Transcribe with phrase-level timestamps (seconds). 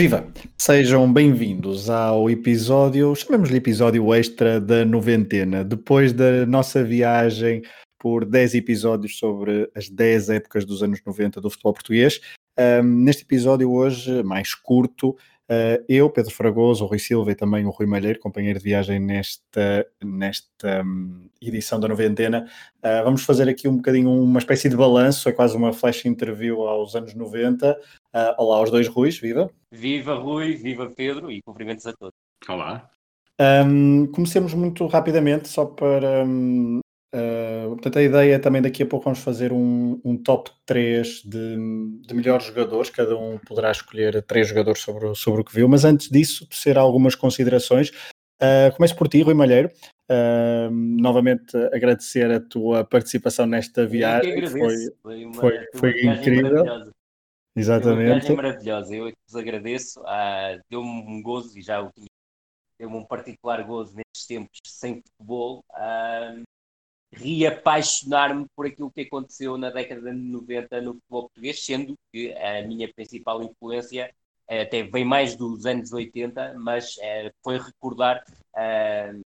[0.00, 0.26] Viva!
[0.56, 7.60] Sejam bem-vindos ao episódio, chamemos-lhe episódio extra da noventena, depois da nossa viagem
[7.98, 12.18] por 10 episódios sobre as 10 épocas dos anos 90 do futebol português.
[12.58, 15.14] Um, neste episódio hoje, mais curto,
[15.88, 19.86] eu, Pedro Fragoso, o Rui Silva e também o Rui Malheiro, companheiro de viagem nesta,
[20.02, 22.46] nesta um, edição da noventena,
[22.78, 26.62] uh, vamos fazer aqui um bocadinho uma espécie de balanço, é quase uma flash interview
[26.62, 27.76] aos anos 90,
[28.12, 29.48] Uh, olá aos dois Ruis, viva!
[29.70, 32.14] Viva Rui, viva Pedro e cumprimentos a todos.
[32.48, 32.90] Olá.
[33.40, 36.24] Um, comecemos muito rapidamente, só para.
[36.24, 36.80] Um,
[37.14, 41.22] uh, portanto, a ideia é também daqui a pouco vamos fazer um, um top 3
[41.24, 41.56] de,
[42.06, 45.84] de, melhores jogadores, cada um poderá escolher três jogadores sobre, sobre o que viu, mas
[45.84, 47.90] antes disso, tecer algumas considerações.
[48.40, 49.70] Uh, começo por ti, Rui Malheiro.
[50.10, 54.48] Uh, novamente agradecer a tua participação nesta viagem.
[54.48, 56.90] Foi, foi, uma, foi, foi incrível.
[57.54, 58.26] Exatamente.
[58.26, 58.94] Foi uma maravilhosa.
[58.94, 60.02] Eu é que vos agradeço.
[60.70, 62.06] Deu-me um gozo e já o tinha.
[62.78, 65.62] Deu-me um particular gozo nestes tempos sem futebol.
[67.12, 72.66] Reapaixonar-me por aquilo que aconteceu na década de 90 no futebol português, sendo que a
[72.66, 74.14] minha principal influência
[74.48, 78.24] eh, até vem mais dos anos 80, mas uh, foi recordar.
[78.54, 79.20] Uh,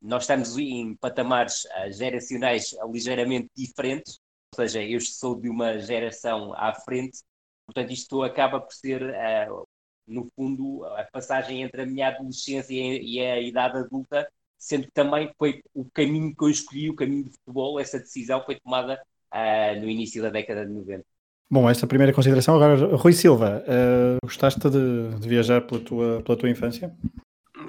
[0.00, 4.20] nós estamos em patamares geracionais ligeiramente diferentes,
[4.52, 7.20] ou seja, eu sou de uma geração à frente
[7.66, 9.02] Portanto, isto acaba por ser,
[10.06, 14.30] no fundo, a passagem entre a minha adolescência e a idade adulta,
[14.64, 18.42] sendo que também foi o caminho que eu escolhi, o caminho de futebol, essa decisão
[18.42, 18.98] foi tomada
[19.30, 21.04] uh, no início da década de 90.
[21.50, 22.54] Bom, esta primeira consideração.
[22.54, 26.90] Agora, Rui Silva, uh, gostaste de, de, viajar pela tua, pela tua infância?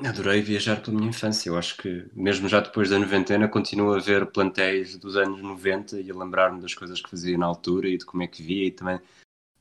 [0.06, 1.50] Adorei viajar pela minha infância.
[1.50, 6.00] Eu acho que, mesmo já depois da noventena, continuo a ver plantéis dos anos 90
[6.00, 8.68] e a lembrar-me das coisas que fazia na altura e de como é que via
[8.68, 9.02] e também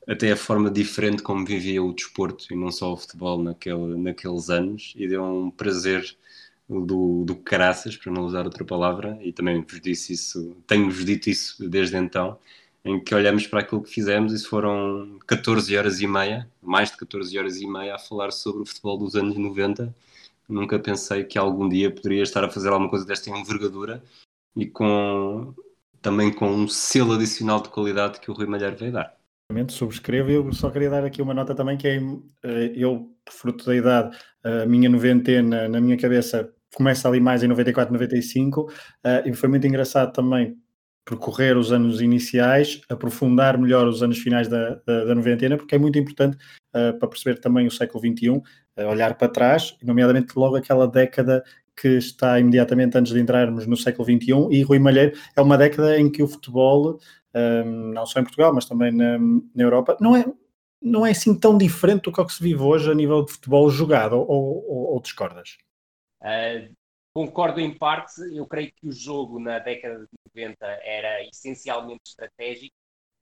[0.07, 4.49] até a forma diferente como vivia o desporto e não só o futebol naquele, naqueles
[4.49, 6.15] anos e deu um prazer
[6.69, 11.29] do, do caraças, para não usar outra palavra, e também vos disse isso, tenho-vos dito
[11.29, 12.37] isso desde então,
[12.83, 16.97] em que olhamos para aquilo que fizemos e foram 14 horas e meia, mais de
[16.97, 19.95] 14 horas e meia a falar sobre o futebol dos anos 90.
[20.47, 24.03] Nunca pensei que algum dia poderia estar a fazer alguma coisa desta envergadura
[24.55, 25.53] e com
[26.01, 29.15] também com um selo adicional de qualidade que o Rui Malheiro veio dar
[29.69, 30.29] subscrevo.
[30.29, 31.97] Eu só queria dar aqui uma nota também que é
[32.43, 37.47] eh, eu, fruto da idade, a minha noventena na minha cabeça começa ali mais em
[37.47, 38.71] 94, 95
[39.25, 40.55] e foi muito engraçado também
[41.05, 45.77] percorrer os anos iniciais, aprofundar melhor os anos finais da, da, da noventena, porque é
[45.77, 46.35] muito importante
[46.75, 48.41] uh, para perceber também o século XXI, uh,
[48.89, 51.43] olhar para trás, nomeadamente logo aquela década
[51.77, 55.99] que está imediatamente antes de entrarmos no século XXI, e Rui Malheiro é uma década
[55.99, 56.99] em que o futebol
[57.35, 60.25] um, não só em Portugal, mas também na, na, Europa, não é,
[60.81, 63.69] não é assim tão diferente do que, que se vive hoje a nível de futebol
[63.69, 65.57] jogado, ou, ou, ou discordas?
[66.21, 66.73] Uh,
[67.13, 72.75] concordo em parte, eu creio que o jogo na década de 90 era essencialmente estratégico,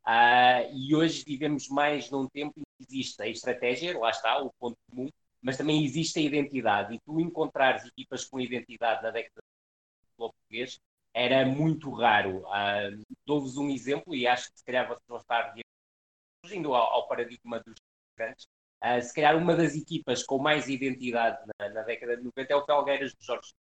[0.05, 4.51] uh, e hoje vivemos mais num tempo em que existe a estratégia, lá está, o
[4.59, 5.09] ponto comum,
[5.41, 10.33] mas também existe a identidade, e tu encontrares equipas com identidade na década de futebol
[10.33, 10.79] português
[11.13, 12.39] era muito raro.
[12.39, 15.53] Uh, Dou-vos um exemplo e acho que se calhar vocês vão estar
[16.53, 17.75] fugindo ao, ao paradigma dos
[18.17, 18.47] grandes.
[18.83, 22.55] Uh, se calhar uma das equipas com mais identidade na, na, década de 90 é
[22.55, 23.53] o Felgueiras de Jorge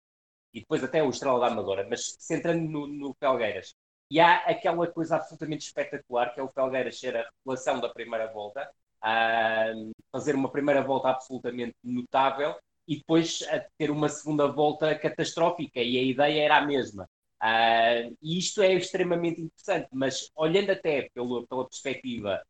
[0.52, 3.74] e depois até o Estrela da Amadora, mas centrando no, no Felgueiras.
[4.10, 8.30] E há aquela coisa absolutamente espetacular que é o Felgueiras ser a revelação da primeira
[8.32, 8.68] volta,
[9.02, 12.56] uh, fazer uma primeira volta absolutamente notável
[12.86, 13.38] e depois
[13.78, 17.08] ter uma segunda volta catastrófica e a ideia era a mesma.
[17.42, 22.40] Uh, e isto é extremamente interessante, mas olhando até pelo, pela perspectiva,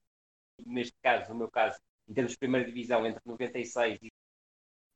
[0.67, 1.79] neste caso, no meu caso,
[2.09, 4.13] em termos de primeira divisão, entre 96 e,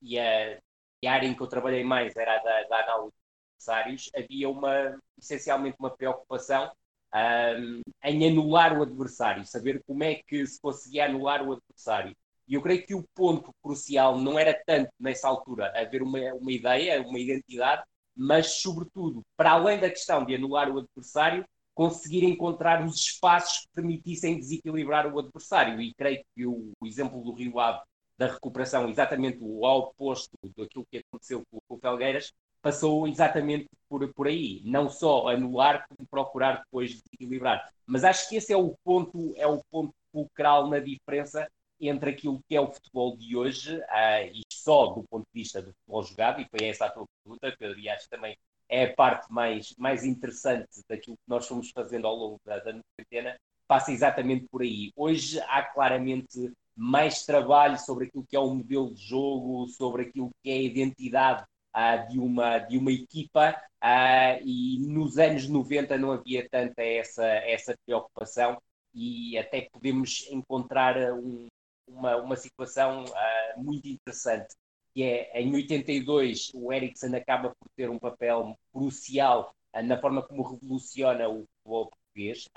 [0.03, 0.59] e, a,
[1.03, 4.11] e a área em que eu trabalhei mais era a da, da análise de adversários,
[4.15, 6.71] havia uma, essencialmente uma preocupação
[7.15, 12.15] um, em anular o adversário, saber como é que se conseguia anular o adversário.
[12.49, 16.53] E eu creio que o ponto crucial não era tanto nessa altura haver uma, uma
[16.53, 17.83] ideia, uma identidade,
[18.15, 21.45] mas, sobretudo, para além da questão de anular o adversário,
[21.77, 25.79] conseguir encontrar os espaços que permitissem desequilibrar o adversário.
[25.79, 27.83] E creio que o, exemplo do Rio Ave,
[28.19, 32.33] da recuperação, exatamente o oposto daquilo que aconteceu com, com o Felgueiras,
[32.63, 34.63] passou exatamente por, por aí.
[34.65, 37.71] Não só anular, como procurar depois desequilibrar.
[37.85, 41.47] Mas acho que esse é o ponto, é o ponto fulcral na diferença
[41.79, 45.61] entre aquilo que é o futebol de hoje, uh, e só do ponto de vista
[45.61, 48.35] do futebol jogado, e foi essa a tua pergunta, que também
[48.69, 52.73] é a parte mais, mais interessante daquilo que nós fomos fazendo ao longo da, da
[52.97, 53.37] quarentena,
[53.67, 54.93] passa exatamente por aí.
[54.97, 60.31] Hoje há claramente mais trabalho sobre aquilo que é o modelo de jogo, sobre aquilo
[60.43, 63.51] que é a identidade uh, de, uma, de uma equipa,
[63.83, 68.61] uh, e nos anos 90 não havia tanta essa, essa preocupação,
[68.95, 71.47] e até podemos encontrar um,
[71.89, 74.55] uma, uma situação uh, muito interessante,
[74.97, 79.55] que é em 82 o Ericsson acaba por ter um papel crucial
[79.85, 82.49] na forma como revoluciona o futebol português.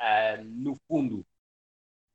[0.45, 1.25] no fundo,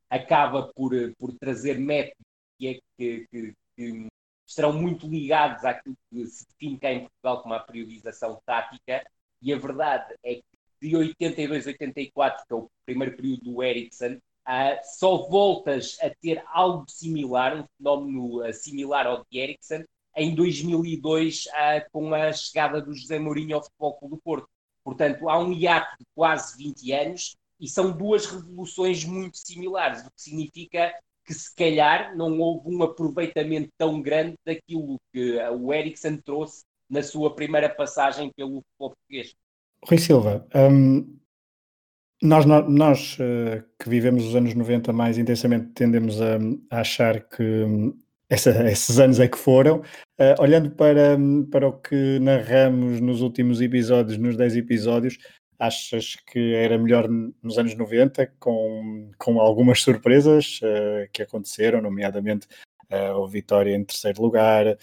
[0.09, 2.25] acaba por, por trazer métodos
[2.59, 7.55] que, é, que, que, que muito ligados àquilo que se define cá em Portugal como
[7.55, 9.07] a periodização tática,
[9.43, 10.45] e a verdade é que
[10.81, 14.15] de 82 a 84, que é o primeiro período do Ericsson,
[14.49, 19.85] uh, só voltas a ter algo similar, um fenómeno uh, similar ao de Ericsson,
[20.17, 24.49] em 2002, uh, ah, com a chegada do José Mourinho ao Futebol Clube do Porto.
[24.85, 30.11] Portanto, há um hiato de quase 20 anos e são duas revoluções muito similares, o
[30.11, 30.93] que significa
[31.25, 37.03] que se calhar não houve um aproveitamento tão grande daquilo que o Ericsson trouxe na
[37.03, 39.35] sua primeira passagem pelo futebol português.
[39.87, 41.19] Rui Silva, um,
[42.23, 46.39] nós, nós uh, que vivemos os anos 90 mais intensamente tendemos a,
[46.71, 47.99] a achar que um,
[48.35, 49.79] essa, esses anos é que foram.
[50.19, 51.17] Uh, olhando para,
[51.51, 55.19] para o que narramos nos últimos episódios, nos 10 episódios,
[55.59, 62.49] Achas que era melhor nos anos 90, com, com algumas surpresas uh, que aconteceram, nomeadamente
[62.91, 64.77] uh, o Vitória em terceiro lugar,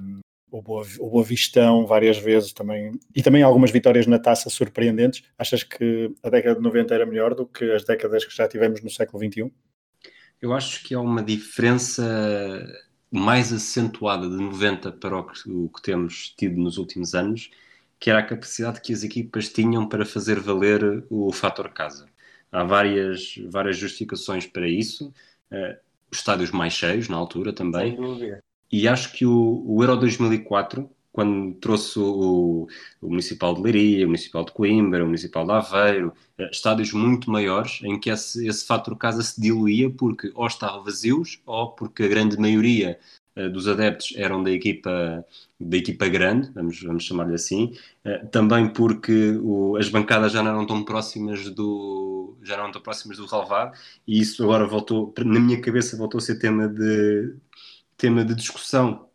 [0.00, 0.20] um,
[0.50, 5.22] o, Boa, o Boa Vistão várias vezes também, e também algumas vitórias na taça surpreendentes.
[5.38, 8.82] Achas que a década de 90 era melhor do que as décadas que já tivemos
[8.82, 9.52] no século XXI?
[10.40, 12.02] Eu acho que há uma diferença
[13.10, 17.50] mais acentuada de 90 para o que, o que temos tido nos últimos anos
[17.98, 22.06] que era a capacidade que as equipas tinham para fazer valer o fator casa.
[22.52, 25.12] Há várias, várias justificações para isso.
[25.50, 25.76] Uh,
[26.10, 27.96] os estádios mais cheios, na altura também.
[28.70, 32.68] E acho que o, o Euro 2004, quando trouxe o,
[33.00, 37.30] o, Municipal de Leiria, o Municipal de Coimbra, o Municipal de Aveiro, uh, estádios muito
[37.30, 42.02] maiores, em que esse, esse fator casa se diluía porque ou estavam vazios ou porque
[42.02, 42.98] a grande maioria
[43.34, 45.24] uh, dos adeptos eram da equipa
[45.58, 47.72] da equipa grande, vamos, vamos chamar-lhe assim,
[48.04, 52.82] uh, também porque o, as bancadas já não eram tão próximas do já não tão
[52.82, 53.74] próximas do relevado
[54.06, 57.34] e isso agora voltou, na minha cabeça voltou a ser tema de
[57.96, 59.05] tema de discussão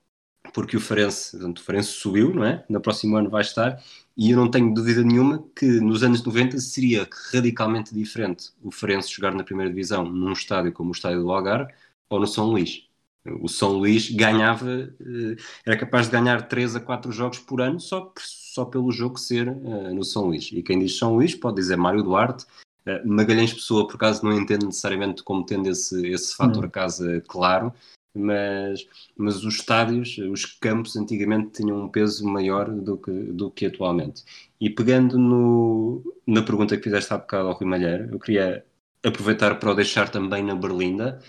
[0.53, 2.63] porque o Farense, portanto, o Farense subiu, não é?
[2.69, 3.81] No próximo ano vai estar
[4.17, 9.09] e eu não tenho dúvida nenhuma que nos anos 90 seria radicalmente diferente o Farense
[9.09, 11.73] jogar na primeira divisão num estádio como o estádio do Algarve
[12.09, 12.91] ou no São Luís
[13.25, 17.79] o São Luís ganhava, eh, era capaz de ganhar 3 a 4 jogos por ano
[17.79, 20.49] só, só pelo jogo ser uh, no São Luís.
[20.51, 22.45] E quem diz São Luís pode dizer Mário Duarte.
[22.85, 26.69] Uh, Magalhães Pessoa, por acaso, não entendo necessariamente como tendo esse, esse fator hum.
[26.69, 27.71] casa claro,
[28.13, 33.65] mas, mas os estádios, os campos, antigamente tinham um peso maior do que, do que
[33.65, 34.23] atualmente.
[34.59, 38.65] E pegando no, na pergunta que fizeste há bocado ao Rui Malheiro, eu queria
[39.03, 41.19] aproveitar para o deixar também na Berlinda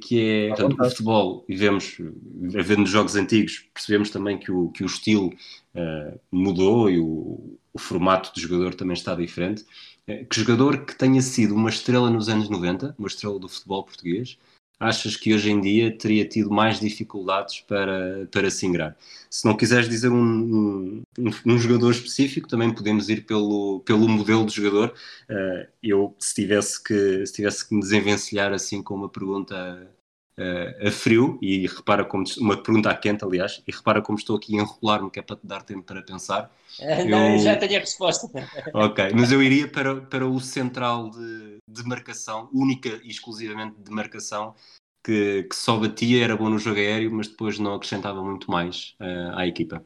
[0.00, 1.96] que é portanto, o futebol, e vemos,
[2.30, 5.28] vendo jogos antigos, percebemos também que o, que o estilo
[5.74, 9.64] uh, mudou e o, o, formato de jogador também está diferente.
[10.08, 13.82] Uh, que jogador que tenha sido uma estrela nos anos 90, uma estrela do futebol
[13.82, 14.38] português,
[14.82, 18.96] achas que hoje em dia teria tido mais dificuldades para, para se ingrar?
[19.30, 24.44] Se não quiseres dizer um, um, um jogador específico, também podemos ir pelo, pelo modelo
[24.44, 24.92] de jogador.
[25.30, 29.88] Uh, eu, se tivesse, que, se tivesse que me desenvencilhar assim com uma pergunta
[30.38, 34.36] uh, a frio, e repara como uma pergunta a quente, aliás, e repara como estou
[34.36, 36.50] aqui a enrolar-me, que é para te dar tempo para pensar.
[37.08, 37.38] Não, eu...
[37.38, 38.28] já tenho a resposta.
[38.74, 43.90] Ok, mas eu iria para, para o central de, de marcação, única e exclusivamente de
[43.90, 44.54] marcação,
[45.04, 48.94] que, que só batia, era bom no jogo aéreo, mas depois não acrescentava muito mais
[49.00, 49.84] uh, à equipa.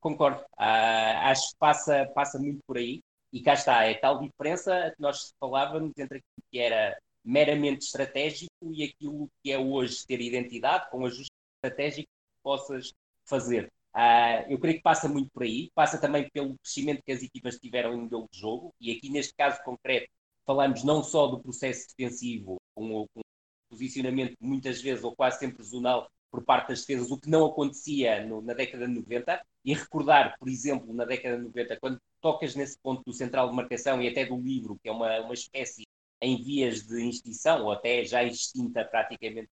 [0.00, 3.00] Concordo, uh, acho que passa, passa muito por aí.
[3.32, 8.50] E cá está, é tal diferença que nós falávamos entre aquilo que era meramente estratégico
[8.72, 12.92] e aquilo que é hoje ter identidade com ajuste estratégico que possas
[13.24, 13.70] fazer.
[13.94, 17.58] Uh, eu creio que passa muito por aí, passa também pelo crescimento que as equipas
[17.58, 20.08] tiveram em modelo de jogo, e aqui neste caso concreto
[20.46, 23.20] falamos não só do processo defensivo, com, com
[23.68, 28.24] posicionamento muitas vezes ou quase sempre zonal por parte das defesas, o que não acontecia
[28.24, 32.54] no, na década de 90, e recordar, por exemplo, na década de 90, quando tocas
[32.54, 35.82] nesse ponto do central de marcação e até do livro, que é uma, uma espécie
[36.20, 39.48] em vias de extinção, ou até já extinta praticamente,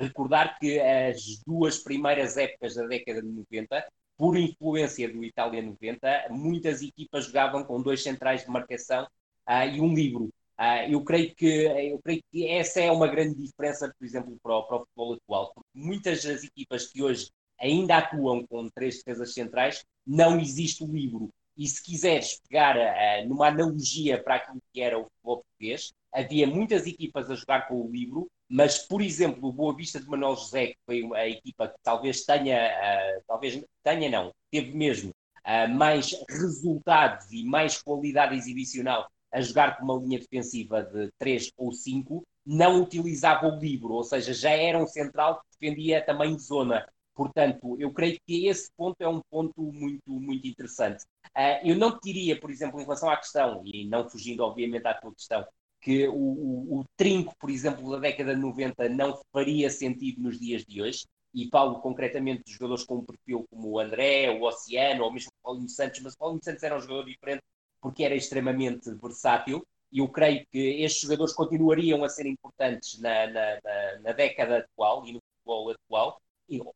[0.00, 6.28] recordar que as duas primeiras épocas da década de 90, por influência do Itália 90,
[6.30, 9.06] muitas equipas jogavam com dois centrais de marcação
[9.48, 10.30] uh, e um livro.
[10.58, 14.56] Uh, eu, creio que, eu creio que essa é uma grande diferença, por exemplo, para
[14.56, 18.96] o, para o futebol atual, porque muitas das equipas que hoje ainda atuam com três
[18.96, 21.30] defesas centrais, não existe o livro.
[21.60, 26.46] E se quiseres pegar uh, numa analogia para aquilo que era o futebol português, havia
[26.46, 30.36] muitas equipas a jogar com o livro, mas, por exemplo, o Boa Vista de Manuel
[30.36, 35.68] José, que foi a equipa que talvez tenha, uh, talvez tenha não, teve mesmo uh,
[35.68, 41.72] mais resultados e mais qualidade exibicional a jogar com uma linha defensiva de 3 ou
[41.72, 46.42] 5, não utilizava o livro, ou seja, já era um central que defendia também de
[46.42, 46.88] zona.
[47.20, 51.04] Portanto, eu creio que esse ponto é um ponto muito, muito interessante.
[51.36, 54.94] Uh, eu não diria, por exemplo, em relação à questão, e não fugindo, obviamente, à
[54.94, 55.46] tua questão,
[55.82, 60.40] que o, o, o, trinco, por exemplo, da década de 90 não faria sentido nos
[60.40, 64.42] dias de hoje, e falo concretamente de jogadores com um perfil como o André, o
[64.44, 67.42] Oceano, ou mesmo o Paulinho Santos, mas o Paulinho Santos era um jogador diferente
[67.82, 69.62] porque era extremamente versátil
[69.92, 74.58] e eu creio que estes jogadores continuariam a ser importantes na, na, na, na década
[74.58, 76.20] atual e no futebol atual,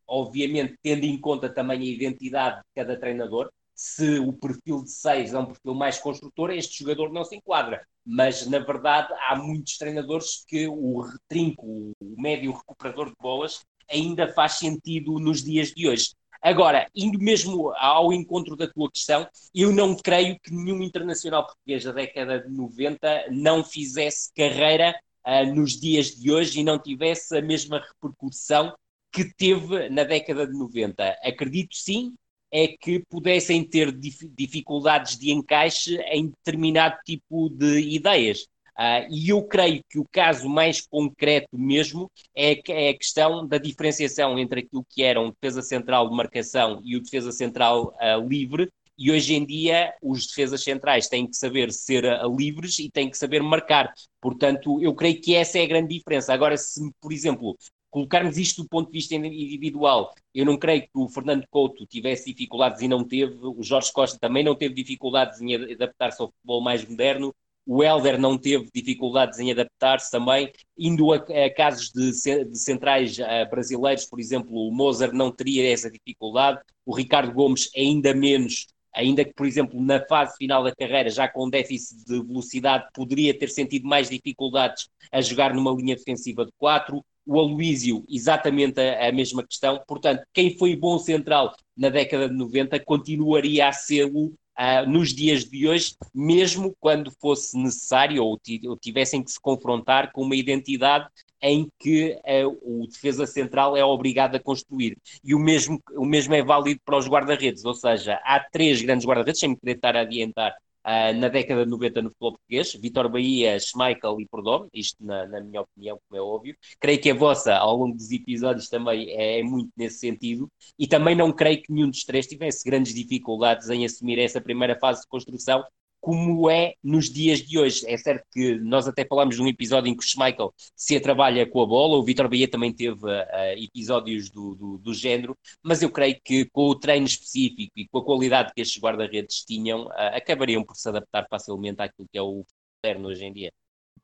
[0.06, 3.50] obviamente tendo em conta também a identidade de cada treinador.
[3.74, 7.84] Se o perfil de 6 é um perfil mais construtor, este jogador não se enquadra.
[8.06, 11.66] Mas, na verdade, há muitos treinadores que o retrinco,
[12.00, 16.10] o médio recuperador de bolas, ainda faz sentido nos dias de hoje.
[16.44, 21.84] Agora, indo mesmo ao encontro da tua questão, eu não creio que nenhum internacional português
[21.84, 24.94] da década de 90 não fizesse carreira
[25.26, 28.74] uh, nos dias de hoje e não tivesse a mesma repercussão
[29.14, 31.16] que teve na década de 90.
[31.22, 32.14] Acredito sim
[32.52, 38.42] é que pudessem ter dificuldades de encaixe em determinado tipo de ideias.
[38.76, 43.56] Uh, e eu creio que o caso mais concreto mesmo é, é, a questão da
[43.56, 48.28] diferenciação entre aquilo que era um defesa central de marcação e o defesa central uh,
[48.28, 48.68] livre.
[48.98, 53.08] E hoje em dia os defesas centrais têm que saber ser uh, livres e têm
[53.08, 53.92] que saber marcar.
[54.20, 56.32] Portanto, eu creio que essa é a grande diferença.
[56.32, 57.56] Agora, se, por exemplo,
[57.94, 62.32] colocarmos isto do ponto de vista individual, eu não creio que o Fernando Couto tivesse
[62.32, 66.60] dificuldades e não teve, o Jorge Costa também não teve dificuldades em adaptar-se ao futebol
[66.60, 67.32] mais moderno,
[67.64, 72.10] o Helder não teve dificuldades em adaptar-se também, indo a, a casos de,
[72.44, 77.70] de centrais uh, brasileiros, por exemplo, o Mozart não teria essa dificuldade, o Ricardo Gomes
[77.76, 82.20] ainda menos, ainda que, por exemplo, na fase final da carreira, já com déficit de
[82.24, 87.04] velocidade, poderia ter sentido mais dificuldades a jogar numa linha defensiva de 4.
[87.26, 89.82] O Aloísio, exatamente a, a mesma questão.
[89.86, 94.26] Portanto, quem foi bom central na década de 90 continuaria a ser-o
[94.58, 100.12] uh, nos dias de hoje, mesmo quando fosse necessário ou, ou tivessem que se confrontar
[100.12, 101.08] com uma identidade
[101.42, 104.96] em que uh, o defesa central é obrigado a construir.
[105.22, 109.06] E o mesmo, o mesmo é válido para os guarda-redes, ou seja, há três grandes
[109.06, 110.54] guarda-redes, sem me querer estar a adiantar
[110.84, 115.26] uh, na década de 90 no futebol português, Vitor Bahia, Schmeichel e Perdomo, isto na,
[115.26, 116.56] na, minha opinião, como é óbvio.
[116.78, 120.86] Creio que a vossa, ao longo dos episódios, também é, é, muito nesse sentido, e
[120.86, 125.02] também não creio que nenhum dos três tivesse grandes dificuldades em assumir essa primeira fase
[125.02, 125.64] de construção,
[126.04, 127.82] como é nos dias de hoje.
[127.86, 131.62] É certo que nós até falámos num episódio em que o Schmeichel se trabalha com
[131.62, 133.24] a bola, o Vitor Bahia também teve uh,
[133.56, 138.00] episódios do, do, do, género, mas eu creio que com o treino específico e com
[138.00, 142.22] a qualidade que estes guarda-redes tinham, uh, acabariam por se adaptar facilmente àquilo que é
[142.22, 142.44] o
[142.84, 143.50] moderno hoje em dia.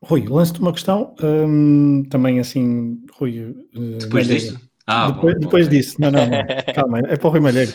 [0.03, 3.43] Rui, lanço-te uma questão, hum, também assim, Rui...
[3.75, 4.59] Uh, depois disso?
[4.87, 5.71] Ah, depois, bom, depois bom.
[5.71, 6.47] disso, não, não, não.
[6.75, 7.73] calma, é para o Rui Malheiro.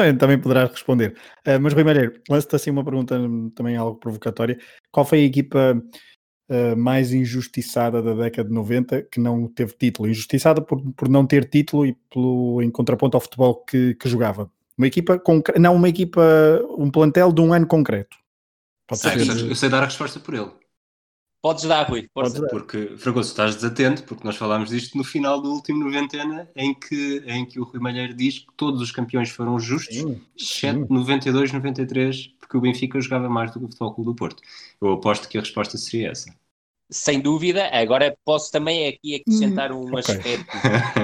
[0.00, 1.14] Também, também poderás responder.
[1.46, 3.16] Uh, mas Rui Malheiro, lanço-te assim uma pergunta
[3.54, 4.58] também algo provocatória.
[4.90, 5.82] Qual foi a equipa
[6.50, 10.08] uh, mais injustiçada da década de 90 que não teve título?
[10.08, 14.50] Injustiçada por, por não ter título e pelo, em contraponto ao futebol que, que jogava.
[14.78, 15.22] Uma equipa,
[15.58, 16.22] não uma equipa,
[16.78, 18.16] um plantel de um ano concreto.
[18.86, 19.26] Pode ah, ser...
[19.26, 20.50] sei, eu sei dar a resposta por ele.
[21.42, 22.06] Podes dar, Rui.
[22.12, 22.48] Podes dar.
[22.48, 27.22] Porque, Fragoso, estás desatento, porque nós falámos disto no final do último noventena, em que,
[27.26, 30.86] em que o Rui Malheiro diz que todos os campeões foram justos, sim, exceto sim.
[30.90, 34.42] 92, 93, porque o Benfica jogava mais do que o Futebol Clube do Porto.
[34.80, 36.34] Eu aposto que a resposta seria essa.
[36.90, 40.00] Sem dúvida, agora posso também aqui acrescentar um okay.
[40.00, 40.56] aspecto.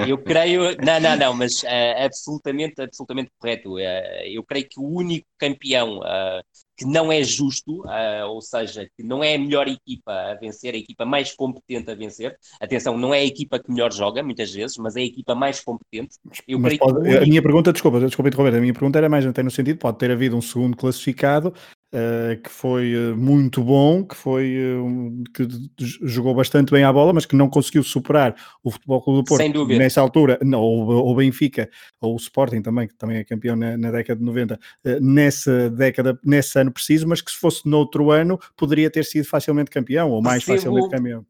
[0.05, 3.75] Eu creio, não, não, não, mas uh, absolutamente, absolutamente correto.
[3.75, 6.43] Uh, eu creio que o único campeão uh,
[6.77, 10.75] que não é justo, uh, ou seja, que não é a melhor equipa a vencer,
[10.75, 12.37] a equipa mais competente a vencer.
[12.61, 15.59] Atenção, não é a equipa que melhor joga, muitas vezes, mas é a equipa mais
[15.59, 16.17] competente.
[16.47, 17.17] Eu mas pode, único...
[17.17, 19.97] A minha pergunta, desculpa, desculpa interromper, a minha pergunta era mais até no sentido, pode
[19.97, 21.53] ter havido um segundo classificado
[21.93, 27.13] uh, que foi uh, muito bom, que foi uh, que jogou bastante bem a bola,
[27.13, 31.15] mas que não conseguiu superar o Futebol Clube do Porto nessa altura, não, ou o
[31.15, 31.69] Benfica,
[32.01, 34.59] ou o Sporting também, que também é campeão na, na década de 90,
[35.01, 39.71] nessa década, nesse ano preciso, mas que se fosse noutro ano poderia ter sido facilmente
[39.71, 41.25] campeão, ou mais Percebo, facilmente campeão.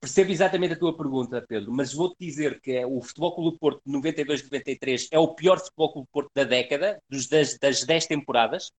[0.00, 3.58] Percebo exatamente a tua pergunta, Pedro, mas vou-te dizer que é o Futebol Clube do
[3.58, 7.82] Porto de 92-93 é o pior Futebol Clube do Porto da década, dos, das, das
[7.82, 8.70] 10 temporadas,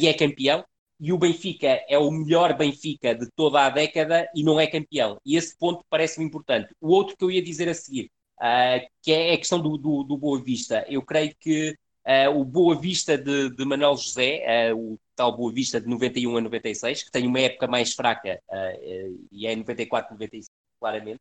[0.00, 0.64] e é campeão,
[1.00, 5.18] e o Benfica é o melhor Benfica de toda a década e não é campeão.
[5.24, 6.74] E esse ponto parece-me importante.
[6.80, 10.02] O outro que eu ia dizer a seguir, uh, que é a questão do, do,
[10.04, 10.84] do, Boa Vista.
[10.88, 11.76] Eu creio que
[12.06, 16.36] uh, o Boa Vista de, de Manuel José, uh, o tal Boa Vista de 91
[16.36, 18.40] a 96, que tem uma época mais fraca,
[19.30, 20.50] e é 94, 95,
[20.80, 21.20] claramente,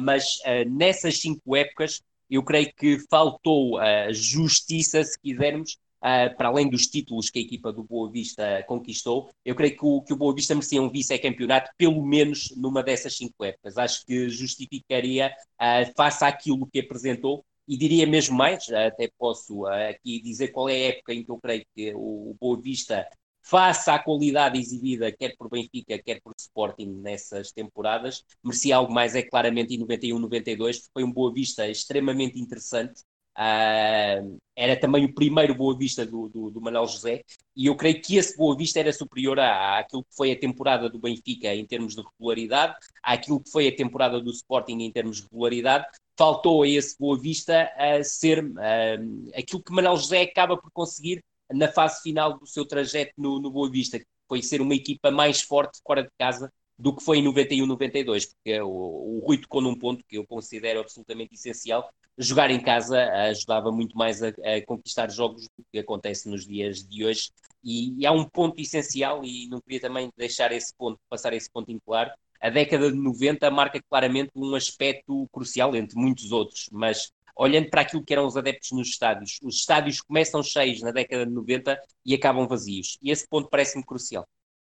[0.00, 2.00] mas nessas cinco épocas
[2.30, 3.80] eu creio que faltou
[4.12, 9.30] justiça, se quisermos, Uh, para além dos títulos que a equipa do Boa Vista conquistou,
[9.44, 13.16] eu creio que o, que o Boa Vista merecia um vice-campeonato, pelo menos numa dessas
[13.16, 13.76] cinco épocas.
[13.76, 15.30] Acho que justificaria,
[15.60, 20.68] uh, face àquilo que apresentou, e diria mesmo mais, até posso uh, aqui dizer qual
[20.68, 23.06] é a época em que eu creio que o, o Boa Vista,
[23.42, 29.14] face à qualidade exibida, quer por Benfica, quer por Sporting nessas temporadas, merecia algo mais,
[29.14, 33.02] é claramente em 91, 92, foi um Boa Vista extremamente interessante,
[33.36, 37.24] Uh, era também o primeiro Boa Vista do, do, do, Manuel José,
[37.56, 40.90] e eu creio que esse Boa Vista era superior à, àquilo que foi a temporada
[40.90, 45.18] do Benfica em termos de regularidade, àquilo que foi a temporada do Sporting em termos
[45.18, 45.86] de regularidade.
[46.18, 51.24] Faltou a esse Boa Vista a ser uh, aquilo que Manuel José acaba por conseguir
[51.52, 55.10] na fase final do seu trajeto no, no Boa Vista, que foi ser uma equipa
[55.10, 59.38] mais forte fora de casa do que foi em 91, 92, porque o, o Rui
[59.38, 64.28] tocou num ponto que eu considero absolutamente essencial, jogar em casa ajudava muito mais a,
[64.28, 67.30] a, conquistar jogos do que acontece nos dias de hoje.
[67.64, 71.50] E, e, há um ponto essencial, e não queria também deixar esse ponto, passar esse
[71.50, 72.10] ponto em claro.
[72.40, 77.82] A década de 90 marca claramente um aspecto crucial, entre muitos outros, mas olhando para
[77.82, 81.78] aquilo que eram os adeptos nos estádios, os estádios começam cheios na década de 90
[82.04, 82.98] e acabam vazios.
[83.02, 84.26] E esse ponto parece-me crucial.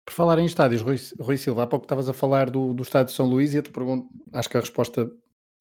[0.05, 3.11] Por falar em estádios, Rui, Rui Silva, há pouco estavas a falar do, do estádio
[3.11, 5.11] de São Luís e eu te pergunto, acho que a resposta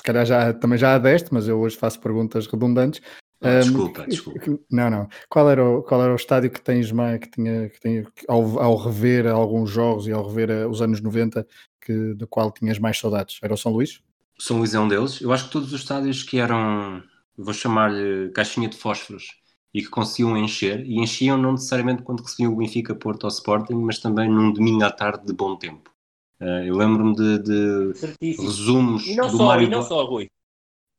[0.00, 3.00] se calhar já, também já a deste, mas eu hoje faço perguntas redundantes.
[3.40, 4.58] Ah, desculpa, um, desculpa.
[4.70, 5.08] Não, não.
[5.28, 8.58] Qual era o, qual era o estádio que tens mais, que tinha, que tinha ao,
[8.58, 11.46] ao rever alguns jogos e ao rever uh, os anos 90,
[11.80, 13.38] que, do qual tinhas mais saudades?
[13.42, 14.00] Era o São Luís?
[14.38, 15.20] São Luís é um deles.
[15.20, 17.02] Eu acho que todos os estádios que eram,
[17.36, 19.38] vou chamar-lhe caixinha de fósforos,
[19.72, 23.74] e que conseguiam encher, e enchiam não necessariamente quando recebiam o Benfica, Porto ou Sporting,
[23.74, 25.90] mas também num domingo à tarde de bom tempo.
[26.40, 29.66] Uh, eu lembro-me de, de resumos e não do só, Mário...
[29.66, 30.30] E não só, Rui.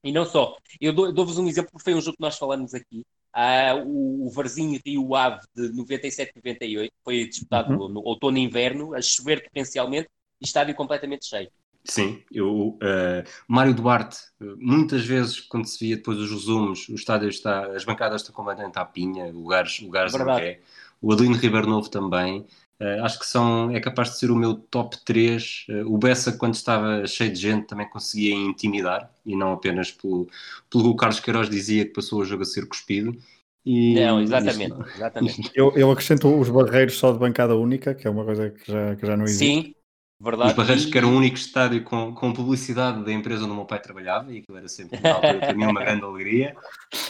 [0.04, 0.58] E não só.
[0.80, 3.06] Eu dou-vos um exemplo, porque foi um jogo que nós falamos aqui.
[3.36, 7.90] Uh, o, o Varzinho Rio Ave de 97-98 foi disputado uhum.
[7.90, 10.10] no outono e inverno, a chover potencialmente,
[10.42, 11.50] e estádio completamente cheio.
[11.84, 14.18] Sim, eu, uh, Mário Duarte,
[14.58, 18.78] muitas vezes quando se via depois os resumos, o estádio está, as bancadas estão completamente
[18.78, 20.62] à pinha, lugares, lugares em pé.
[21.02, 22.46] O Adelino Ribeiro Novo também.
[22.80, 25.66] Uh, acho que são, é capaz de ser o meu top 3.
[25.68, 29.92] Uh, eh, o Bessa, quando estava cheio de gente, também conseguia intimidar, e não apenas
[29.92, 30.30] pelo,
[30.70, 33.18] pelo que o Carlos Queiroz dizia que passou o jogo a ser cuspido.
[33.66, 34.72] E, não, exatamente.
[34.72, 35.52] Isto, exatamente.
[35.54, 38.96] Eu, eu acrescento os barreiros só de bancada única, que é uma coisa que já,
[38.96, 39.46] que já não existe.
[39.46, 39.76] Sim,
[40.22, 40.50] Verdade.
[40.50, 43.66] Os Barreiros, que era o único estádio com, com publicidade da empresa onde o meu
[43.66, 46.58] pai trabalhava, e aquilo era sempre, na altura, para mim, uma grande alegria.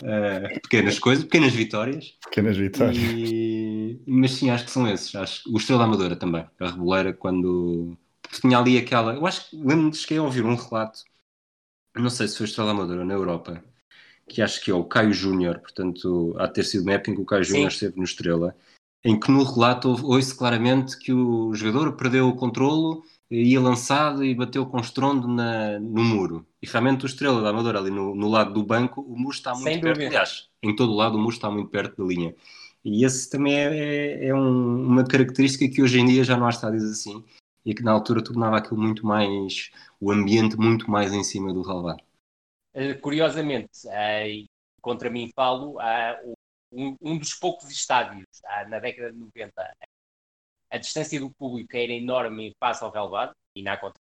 [0.04, 2.16] Uh, pequenas coisas, pequenas vitórias.
[2.26, 2.98] Pequenas vitórias.
[2.98, 4.00] E...
[4.06, 5.16] Mas sim, acho que são esses.
[5.16, 5.52] Acho...
[5.52, 7.98] O Estrela Amadora também, a Reboleira, quando
[8.30, 9.16] tinha ali aquela.
[9.16, 11.00] Eu acho que lembro-me de cheguei a ouvir um relato,
[11.96, 13.64] não sei se foi Estrela Amadora na Europa,
[14.28, 17.16] que acho que é o Caio Júnior, portanto, há de ter sido uma época em
[17.16, 18.56] que o Caio Júnior esteve no Estrela
[19.04, 24.34] em que no relato ouve-se claramente que o jogador perdeu o controlo, ia lançado e
[24.34, 26.46] bateu com estrondo na, no muro.
[26.62, 29.54] E realmente o Estrela da Amadora ali no, no, lado do banco, o muro está
[29.54, 30.10] muito Sem perto, dúvida.
[30.10, 32.36] aliás, em todo o lado o muro está muito perto da linha.
[32.84, 36.48] E esse também é, é, é um, uma característica que hoje em dia já não
[36.48, 37.24] há estádios assim
[37.66, 41.62] e que na altura tornava aquilo muito mais, o ambiente muito mais em cima do
[41.62, 42.02] relevado.
[42.74, 44.50] Eh, curiosamente, uh,
[44.82, 46.34] contra mim falo, uh,
[46.72, 49.78] um, um dos poucos estádios ah, na década de 90
[50.72, 54.00] a distância do público era enorme face ao relevado e na conta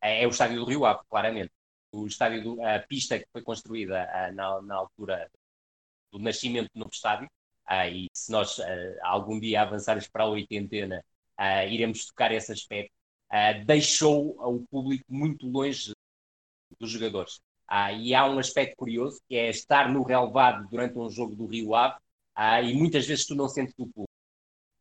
[0.00, 1.52] é, é o estádio do Rio Ave, claramente.
[1.92, 5.30] O estádio do, a pista que foi construída ah, na, na, altura
[6.12, 7.28] do nascimento do novo estádio,
[7.66, 8.58] ah, e se nós
[9.02, 11.04] algum dia avançarmos para a oitentena,
[11.70, 12.92] iremos tocar esse aspecto,
[13.66, 15.92] deixou o público muito longe
[16.78, 17.40] dos jogadores.
[17.68, 21.46] Ah, e há um aspecto curioso que é estar no relevado durante um jogo do
[21.46, 21.98] Rio Ave
[22.34, 24.08] ah, e muitas vezes tu não sentes o público.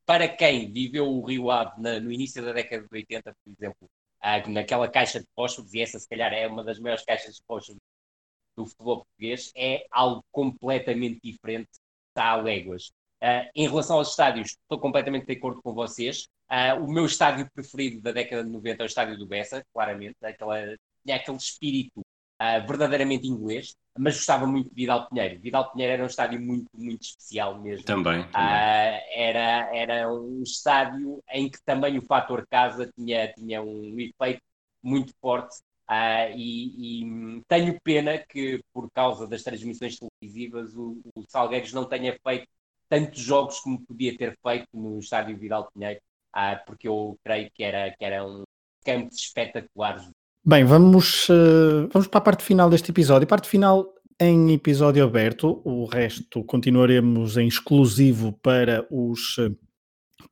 [0.05, 3.89] para quem viveu o Rio Ave na, no início da década de 80, por exemplo,
[4.23, 7.41] uh, naquela caixa de fósforos, e essa se calhar é uma das maiores caixas de
[7.47, 7.81] fósforos
[8.55, 11.69] do futebol português, é algo completamente diferente,
[12.09, 12.87] está a léguas.
[13.21, 16.27] Uh, em relação aos estádios, estou completamente de acordo com vocês.
[16.49, 20.15] Uh, o meu estádio preferido da década de 90 é o estádio do Bessa, claramente.
[20.23, 20.57] Aquela,
[21.09, 22.01] aquele espírito
[22.41, 25.39] uh, verdadeiramente inglês, mas gostava muito de Vidal Pinheiro.
[25.39, 27.85] Vidal Pinheiro era um estádio muito, muito especial mesmo.
[27.85, 28.23] Também.
[28.29, 28.47] também.
[29.13, 34.41] era, era um estádio em que também o fator casa tinha, tinha um efeito
[34.83, 35.57] muito forte.
[36.35, 42.17] E, e, tenho pena que, por causa das transmissões televisivas, o, o Salgueiros não tenha
[42.21, 42.47] feito
[42.89, 46.01] tantos jogos como podia ter feito no estádio Vidal Pinheiro,
[46.33, 48.43] ah, porque eu creio que era, que era um
[48.83, 50.09] campo espetacular.
[50.49, 53.27] Bem, vamos, uh, vamos para a parte final deste episódio.
[53.27, 59.53] Parte final em episódio aberto, o resto continuaremos em exclusivo para os uh,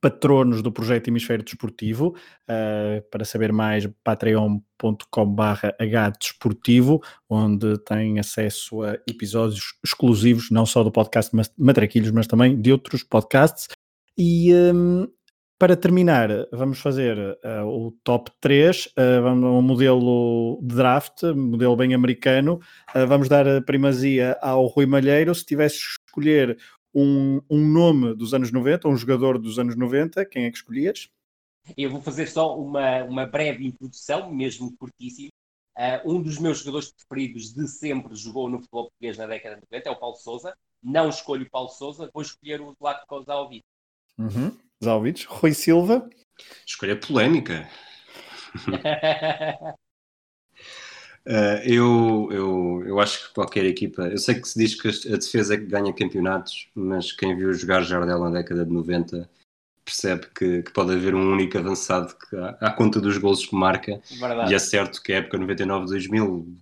[0.00, 2.16] patronos do projeto Hemisfério Desportivo.
[2.48, 10.90] Uh, para saber mais, patreon.com.br hdesportivo, onde tem acesso a episódios exclusivos, não só do
[10.90, 13.68] podcast Matraquilhos, mas também de outros podcasts.
[14.16, 15.06] E um,
[15.58, 21.74] para terminar, vamos fazer uh, o top 3, uh, vamos, um modelo de draft, modelo
[21.76, 22.60] bem americano.
[22.94, 25.34] Uh, vamos dar a primazia ao Rui Malheiro.
[25.34, 26.58] Se tivesse escolher
[26.94, 31.08] um, um nome dos anos 90, um jogador dos anos 90, quem é que escolhias?
[31.76, 35.30] Eu vou fazer só uma, uma breve introdução, mesmo curtíssimo.
[35.76, 39.62] Uh, um dos meus jogadores preferidos de sempre jogou no futebol português na década de
[39.70, 40.54] 90, é o Paulo Souza.
[40.82, 43.64] Não escolho o Paulo Souza, vou escolher o Zlatko Zaovic.
[44.18, 44.56] Uhum.
[44.82, 45.26] Zaovic.
[45.28, 46.08] Rui Silva.
[46.66, 47.68] Escolha polémica.
[51.26, 51.26] Uh,
[51.64, 55.54] eu, eu, eu acho que qualquer equipa, eu sei que se diz que a defesa
[55.54, 59.28] é que ganha campeonatos, mas quem viu jogar Jardel na década de 90
[59.84, 63.54] percebe que, que pode haver um único avançado que, à, à conta dos gols que
[63.54, 64.00] marca.
[64.18, 64.52] Verdade.
[64.52, 66.56] E é certo que a época 99-2000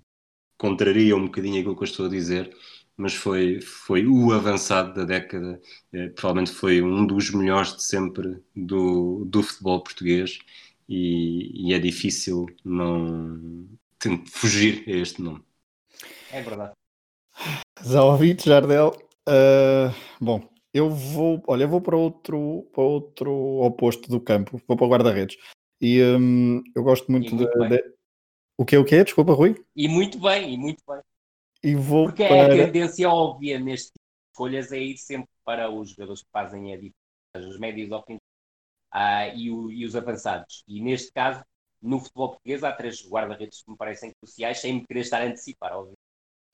[0.59, 2.55] contraria um bocadinho aquilo que eu estou a dizer,
[2.97, 5.61] mas foi, foi o avançado da década,
[5.93, 10.39] eh, provavelmente foi um dos melhores de sempre do, do futebol português.
[10.89, 13.67] E, e é difícil não,
[14.31, 15.43] fugir a este nome.
[16.31, 16.73] É verdade.
[17.83, 18.93] Zaovic, Jardel.
[19.29, 24.77] Uh, bom, eu vou, olha, eu vou para outro, para outro oposto do campo, vou
[24.77, 25.37] para o guarda-redes.
[25.81, 27.95] E um, eu gosto muito, muito de, de,
[28.57, 29.55] O que é o que Desculpa, Rui.
[29.75, 31.01] E muito bem, e muito bem.
[31.65, 32.53] E vou Porque para...
[32.53, 36.75] a tendência óbvia neste tipo de escolhas é ir sempre para os jogadores que fazem
[36.75, 38.23] a diferença, os médios ofensivos
[38.95, 40.63] uh, e, o, e os avançados.
[40.69, 41.43] E neste caso,
[41.81, 45.25] no futebol português há três guarda-redes que me parecem cruciais, sem me querer estar a
[45.25, 45.95] antecipar, óbvio.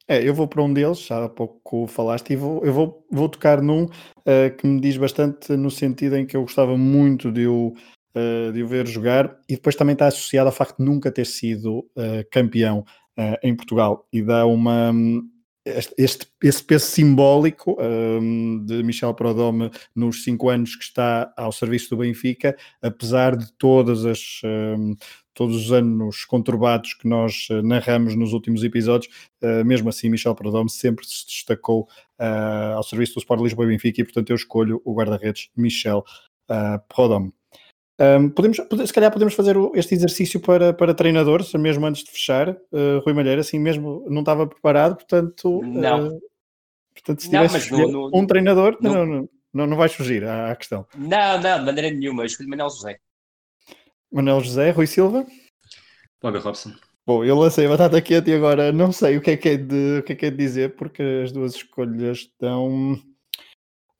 [0.07, 3.29] É, eu vou para um deles, já há pouco falaste, e vou, eu vou, vou
[3.29, 7.46] tocar num uh, que me diz bastante no sentido em que eu gostava muito de
[7.46, 7.75] o,
[8.14, 11.27] uh, de o ver jogar, e depois também está associado ao facto de nunca ter
[11.27, 12.85] sido uh, campeão
[13.42, 14.94] em Portugal, e dá uma,
[15.99, 21.90] este, esse peso simbólico um, de Michel Prodome nos cinco anos que está ao serviço
[21.90, 24.96] do Benfica, apesar de todas as, um,
[25.35, 30.35] todos os anos conturbados que nós uh, narramos nos últimos episódios, uh, mesmo assim Michel
[30.35, 31.83] Prodome sempre se destacou
[32.18, 34.01] uh, ao serviço do Sport Lisboa e Benfica.
[34.01, 36.05] E portanto eu escolho o guarda-redes Michel
[36.51, 37.33] uh, Prodome.
[38.00, 42.48] Um, podemos, se calhar podemos fazer este exercício para, para treinadores, mesmo antes de fechar.
[42.72, 45.60] Uh, Rui Malheiro, assim mesmo não estava preparado, portanto.
[45.62, 46.08] Não.
[46.08, 46.20] Uh,
[46.94, 50.50] portanto, se tivesse no, no, um treinador, no, não, não, não, não vais fugir à,
[50.50, 50.86] à, questão.
[50.96, 52.22] Não, não, de maneira nenhuma.
[52.22, 52.98] Eu escolhi Manuel José.
[54.10, 55.26] Manuel José, Rui Silva.
[56.22, 56.72] Bobby Robson.
[57.06, 59.56] Bom, eu lancei a batata quente e agora não sei o que é que é
[59.58, 62.66] de, o que é que é de dizer, porque as duas escolhas estão.
[62.68, 62.94] Um,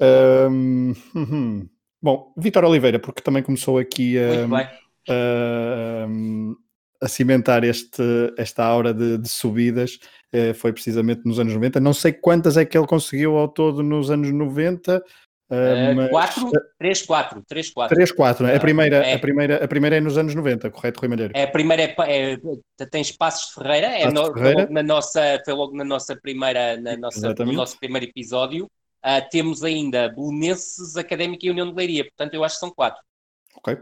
[0.51, 1.69] hum, hum.
[2.03, 4.47] Bom, Vitor Oliveira, porque também começou aqui a,
[5.13, 6.07] a,
[7.03, 8.03] a, cimentar este,
[8.39, 9.99] esta aura de, de subidas,
[10.33, 11.79] eh, foi precisamente nos anos 90.
[11.79, 15.03] Não sei quantas é que ele conseguiu ao todo nos anos 90.
[15.51, 16.11] Uh, mas...
[16.11, 17.97] 4, 3, 4, 3, 4.
[17.97, 19.15] 3, 4, A primeira, é.
[19.15, 21.33] a, primeira, a primeira é nos anos 90, correto, Rui Malheiro?
[21.35, 24.69] É, a primeira é, é tem Passos de Ferreira, é no, Ferreira.
[24.71, 28.71] na nossa, foi logo na nossa primeira, na nossa, no nosso primeiro episódio.
[29.05, 33.01] Uh, temos ainda Belenenses, Académica e União de Leiria, portanto eu acho que são quatro.
[33.57, 33.79] Ok,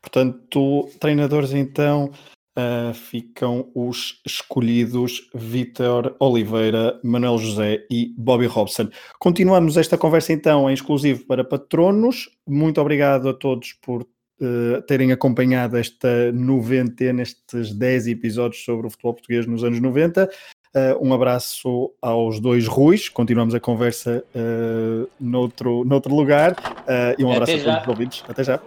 [0.00, 2.12] portanto, treinadores então
[2.58, 8.88] uh, ficam os escolhidos Vítor Oliveira, Manuel José e Bobby Robson.
[9.18, 12.28] Continuamos esta conversa então em exclusivo para patronos.
[12.46, 14.06] Muito obrigado a todos por
[14.40, 20.30] Uh, terem acompanhado esta noventena, estes 10 episódios sobre o futebol português nos anos 90.
[20.74, 27.24] Uh, um abraço aos dois Ruis, continuamos a conversa uh, noutro, noutro lugar uh, e
[27.24, 28.24] um abraço Até a todos os ouvintes.
[28.28, 28.60] Até já.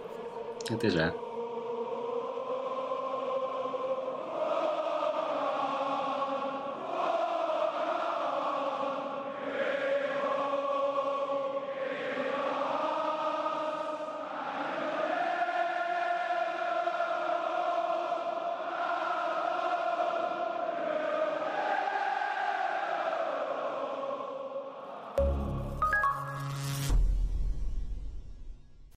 [0.70, 1.21] Até já.